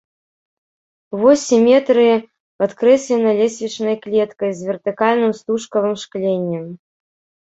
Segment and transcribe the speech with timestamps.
[1.23, 2.15] Вось сіметрыі
[2.63, 6.65] падкрэслена лесвічнай клеткай з вертыкальным стужкавым шкленнем.